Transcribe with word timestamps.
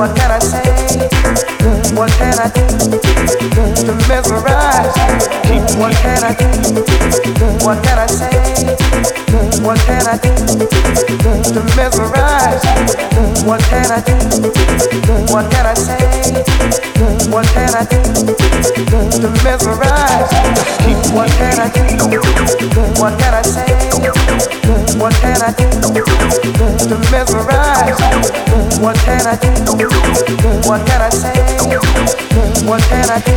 What 0.00 0.16
can 0.16 0.30
I 0.30 0.38
say? 0.38 0.64
What 1.94 2.10
can 2.12 2.38
I 2.38 2.48
do 2.48 2.64
to 3.84 3.92
mesmerize? 4.08 4.96
What 5.76 5.92
can 5.96 6.24
I 6.24 6.32
do? 6.32 6.46
What 7.66 7.84
can 7.84 7.98
I 7.98 8.06
say? 8.06 8.29
What 9.62 9.78
can 9.80 10.06
I 10.06 10.16
do 10.16 10.32
to 11.52 11.60
mesmerize? 11.76 12.64
What 13.44 13.60
can 13.68 13.90
I 13.90 14.00
do? 14.00 14.16
What 15.32 15.50
can 15.50 15.66
I 15.66 15.74
say? 15.74 16.32
What 17.30 17.46
can 17.52 17.74
I 17.74 17.84
do 17.84 18.00
to 19.20 19.28
mesmerize? 19.44 20.32
What 21.12 21.30
can 21.36 21.60
I 21.60 21.68
do? 21.68 21.82
What 23.00 23.18
can 23.18 23.34
I 23.34 23.42
say? 23.42 23.68
What 24.98 25.14
can 25.20 25.42
I 25.42 25.52
do 25.52 25.68
to 26.88 26.96
mesmerize? 27.10 28.30
What 28.80 28.96
can 29.04 29.26
I 29.26 29.36
do? 29.36 29.50
What 30.68 30.86
can 30.86 31.02
I 31.02 31.10
say? 31.10 31.68
What 32.66 32.82
can 32.88 33.10
I 33.10 33.20
do? 33.20 33.32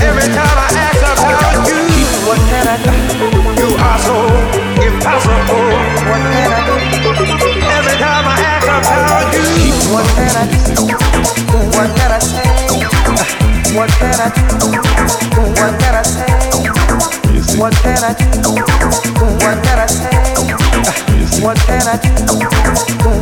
Every 0.00 0.28
time 0.34 0.58
I 0.58 0.70
ask 0.74 1.02
about 1.02 1.68
you, 1.68 1.93
What 2.24 2.40
can 2.48 2.66
I 2.66 2.76
do? 2.82 2.92
you 3.60 3.68
are 3.76 3.98
so 4.00 4.16
impossible. 4.80 5.68
What 6.08 6.22
can 6.32 6.50
I 6.52 6.60
do? 6.66 6.74
Every 7.76 7.96
time 8.00 8.26
I 8.26 8.36
ask 8.40 8.66
about 8.66 9.28
you, 9.34 9.44
What 9.92 10.06
can 10.16 10.34
I 10.34 10.44
do? 10.48 10.88
What 11.76 11.90
can 11.96 12.10
I 12.10 12.18
say? 12.18 12.50
What 13.76 13.90
can 13.98 14.20
I 14.20 14.28
do? 14.34 14.42
What 15.60 15.72
can 15.80 15.94
I 15.94 16.02
say? 16.02 16.32
What 17.58 17.74
can 17.82 18.02
I 18.02 18.12
do? 18.14 18.26
What 19.44 19.56
can 19.64 19.78
I 19.78 19.86
say? 19.86 20.16
What 21.44 21.56
can 21.66 21.86
I 21.86 21.96
do? 21.98 22.10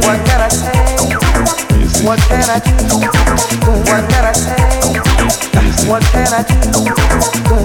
What 0.07 0.19
can 0.27 0.41
I 0.41 0.49
say? 0.49 1.72
What 2.03 2.19
can 2.19 2.51
I 2.51 2.59
do? 2.59 2.73
What 3.87 4.03
can 4.11 4.25
I 4.25 4.33
say? 4.33 4.59
What 5.89 6.03
can 6.11 6.33
I 6.33 6.43
do? 6.43 6.83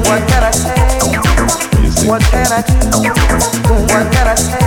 What 0.05 0.21
can 0.29 0.43
I 0.43 0.51
say? 0.51 0.77
What 2.07 2.21
can 2.21 2.51
I 2.51 2.61
do? 2.61 3.01
What 3.89 4.05
can 4.13 4.27
I 4.27 4.35
say? 4.35 4.61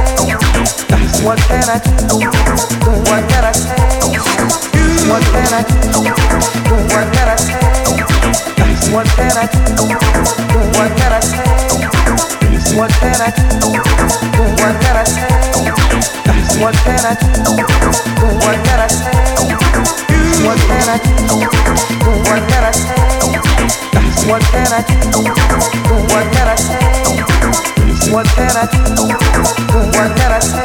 What 1.23 1.39
can 1.47 1.69
I 1.69 1.79
do? 1.79 2.19
What 3.07 3.23
can 3.29 3.45
I 3.45 3.53
say? 3.53 3.79
What 8.91 9.07
can 9.07 9.37
I 9.37 9.47
do? 9.77 9.85
What 10.79 10.97
can 10.99 11.13
I 11.13 11.21
say? 11.21 11.60
What 12.77 12.91
can 13.01 13.21
I 13.21 13.31
do? 13.31 13.73
What 14.61 14.75
can 14.81 14.97
I 14.97 15.05
say? 15.05 15.27
What 16.61 16.75
can 16.85 17.05
I 17.05 17.15
do? 17.15 17.55
What 18.39 18.57
can 18.65 18.79
I 18.79 18.87
say? 18.87 19.11
What 20.45 20.59
can 20.69 20.89
I 20.89 20.99
do? 20.99 21.43
What 22.29 22.43
can 22.49 22.65
I 22.65 22.71
say? 22.71 22.95
What 24.31 24.43
can 24.51 24.71
I 24.71 24.83
do? 24.87 25.21
What 26.07 26.27
can 26.31 26.47
I 26.47 26.55
say? 26.55 27.11
What 28.13 28.27
can 28.27 28.57
I 28.57 28.67
do? 28.71 29.05
What 29.91 30.15
can 30.17 30.31
I 30.31 30.39
say? 30.39 30.63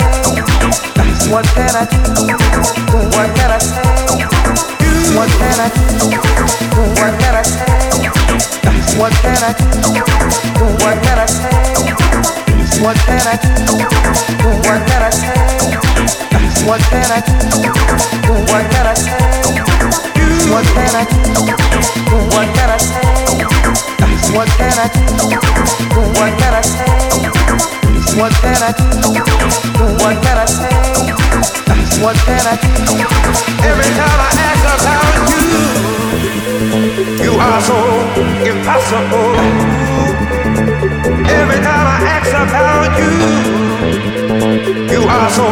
What 1.32 1.45
can 1.56 1.76
I 1.76 1.86
do? 1.86 2.18
What 3.06 3.34
can 3.36 3.51
I 3.51 3.58
say? 7.43 7.66
What 8.97 9.12
can 9.22 9.43
I 9.43 9.53
do? 9.53 9.86
What 10.84 11.03
can 11.03 11.20
I 11.20 11.26
say? 11.26 11.95
What 12.82 12.98
can 13.06 13.26
I 13.26 13.36
do? 13.38 13.78
What 14.66 14.80
can 14.88 15.02
I 15.02 15.10
say? 15.10 15.34
What 16.68 16.82
can 16.90 17.12
I 17.12 17.22
do? 17.22 17.34
What 18.52 18.66
can 18.72 18.86
I 18.86 18.94
say? 18.94 19.16
What 20.52 20.66
can 20.74 20.96
I 20.96 21.06
do? 21.06 21.18
What 22.36 22.48
can 22.56 22.70
I 22.70 22.78
say? 22.78 23.46
What 24.36 24.48
can 24.58 24.78
I 24.78 24.88
do? 24.94 25.04
What 26.20 26.32
can 26.38 26.54
I 26.54 26.62
say? 26.62 26.86
What 28.20 28.32
can 28.42 28.62
I 28.62 28.72
do? 28.72 28.86
What 30.04 30.16
can 30.24 30.38
I 30.38 30.46
say? 30.46 31.25
What 32.02 32.16
can 32.18 32.46
I 32.46 32.56
do? 32.60 32.68
every 33.64 33.91
time 33.96 34.20
I 34.20 34.32
ask 34.50 34.64
about 34.76 35.16
you, 35.32 35.46
you 37.24 37.34
are 37.39 37.62
so 37.62 37.78
impossible. 38.52 39.32
Every 41.26 41.60
time 41.64 41.88
I 41.88 42.00
ask 42.16 42.32
about 42.36 42.91
you, 43.00 43.14
you 44.91 45.02
are 45.08 45.30
so 45.30 45.48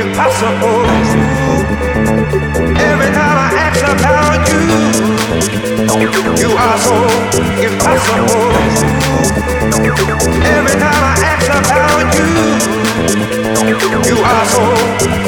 impossible. 0.00 1.75
Every 2.08 3.10
time 3.10 3.36
I 3.36 3.50
ask 3.66 3.82
about 3.82 4.46
you, 4.52 4.62
you 6.38 6.50
are 6.56 6.78
so 6.78 6.98
impossible. 7.66 8.52
Every 10.46 10.76
time 10.78 11.02
I 11.02 11.18
ask 11.26 11.50
about 11.50 12.14
you, 12.14 12.30
you 14.06 14.16
are 14.22 14.46
so 14.54 14.62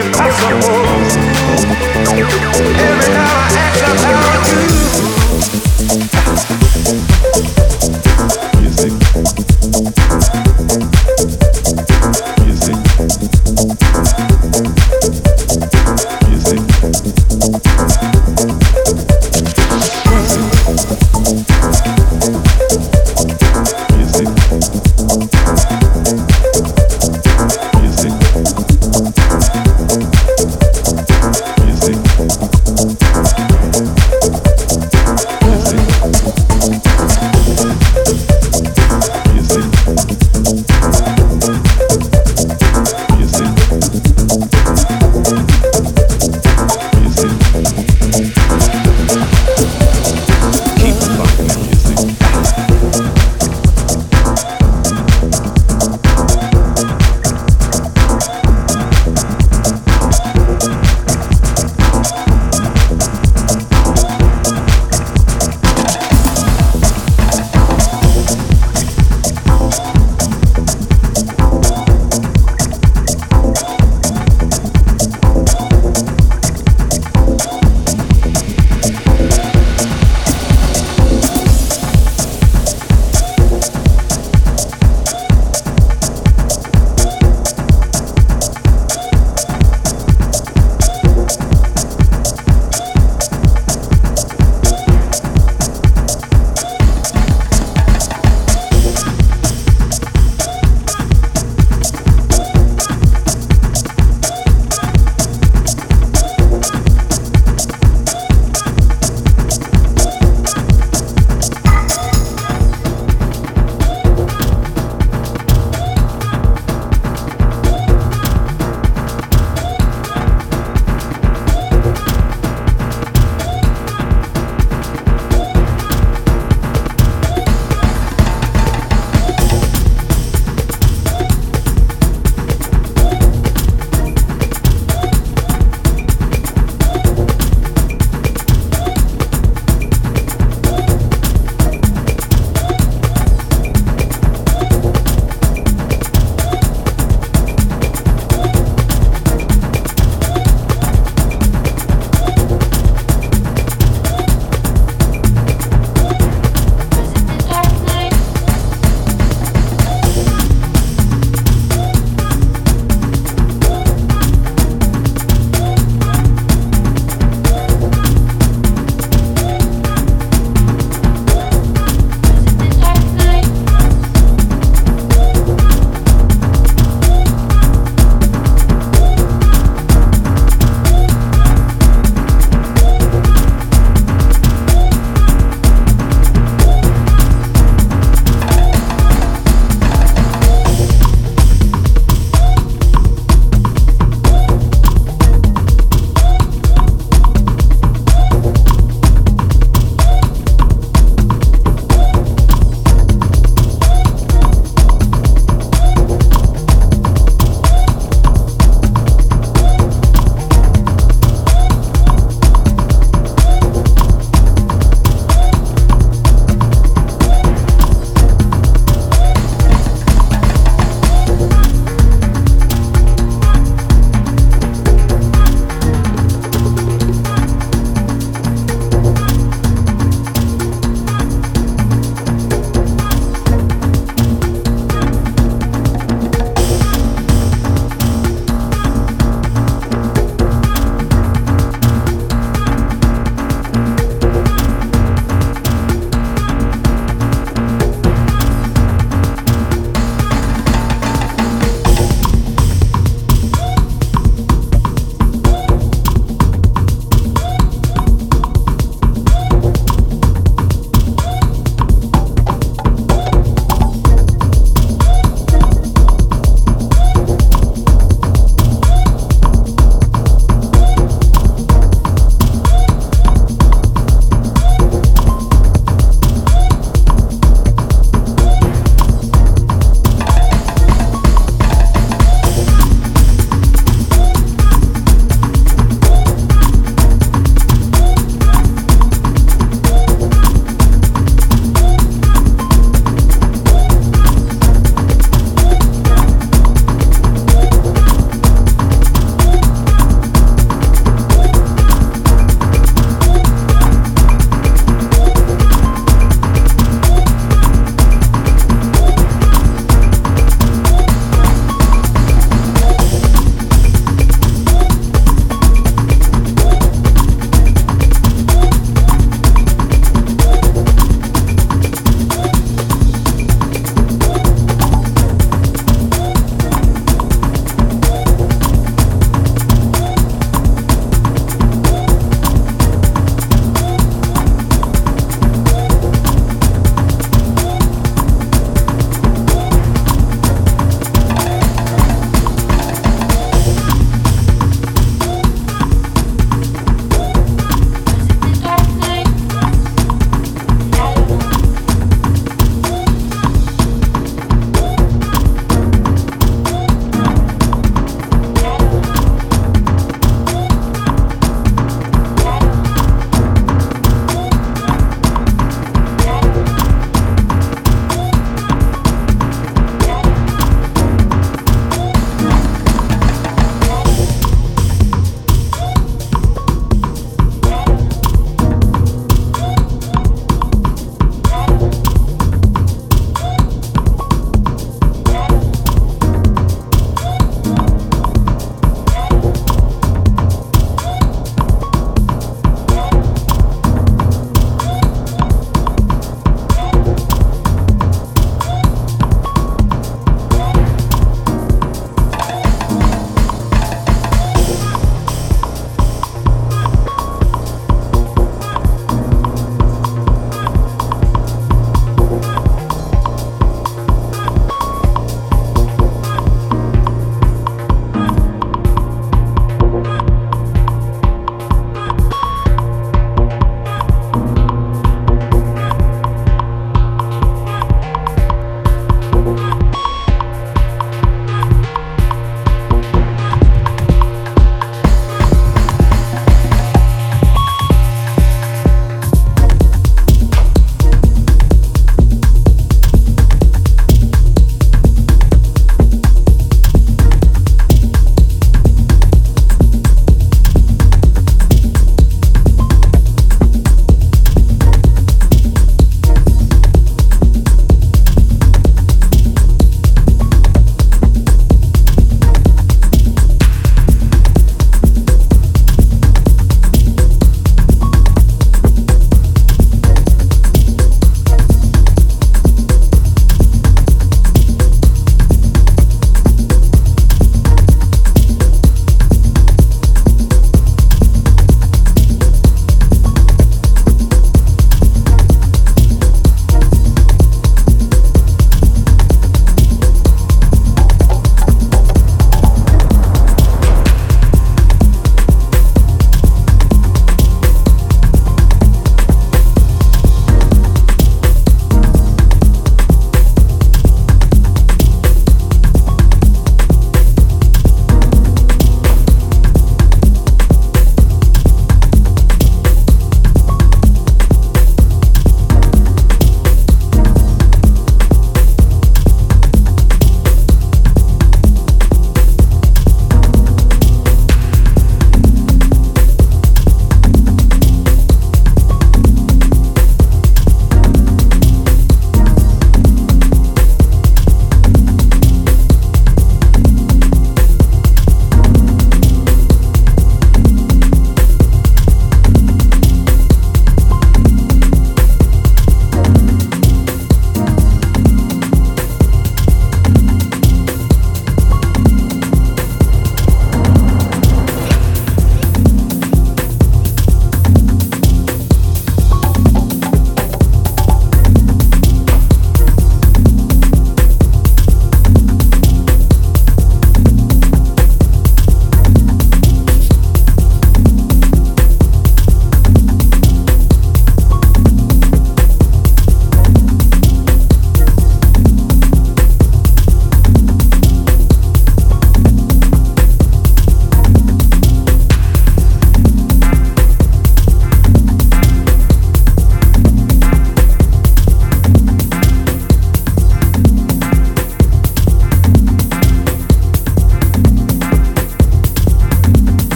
impossible. 0.00 0.88
Every 2.88 3.08
time 3.16 3.36
I 3.36 3.52
ask 3.60 3.82
about 3.92 4.44
you. 5.16 5.21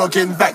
By 0.00 0.08
yourself 0.08 0.49